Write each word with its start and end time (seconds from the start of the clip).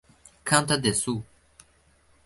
Kanta 0.49 0.77
desu. 0.83 1.15